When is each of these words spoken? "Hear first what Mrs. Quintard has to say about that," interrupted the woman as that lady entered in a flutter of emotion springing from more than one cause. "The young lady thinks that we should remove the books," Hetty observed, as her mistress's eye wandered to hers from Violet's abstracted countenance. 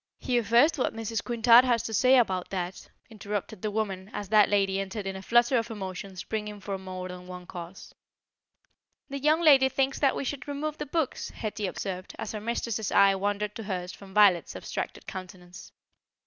"Hear 0.17 0.43
first 0.43 0.79
what 0.79 0.95
Mrs. 0.95 1.23
Quintard 1.23 1.63
has 1.63 1.83
to 1.83 1.93
say 1.93 2.17
about 2.17 2.49
that," 2.49 2.89
interrupted 3.11 3.61
the 3.61 3.69
woman 3.69 4.09
as 4.13 4.29
that 4.29 4.49
lady 4.49 4.79
entered 4.79 5.05
in 5.05 5.15
a 5.15 5.21
flutter 5.21 5.59
of 5.59 5.69
emotion 5.69 6.15
springing 6.15 6.59
from 6.59 6.83
more 6.85 7.07
than 7.07 7.27
one 7.27 7.45
cause. 7.45 7.93
"The 9.11 9.19
young 9.19 9.41
lady 9.41 9.69
thinks 9.69 9.99
that 9.99 10.15
we 10.15 10.23
should 10.25 10.47
remove 10.47 10.79
the 10.79 10.87
books," 10.87 11.29
Hetty 11.29 11.67
observed, 11.67 12.15
as 12.17 12.31
her 12.31 12.41
mistress's 12.41 12.91
eye 12.91 13.13
wandered 13.13 13.53
to 13.53 13.63
hers 13.65 13.91
from 13.91 14.11
Violet's 14.11 14.55
abstracted 14.55 15.05
countenance. 15.05 15.71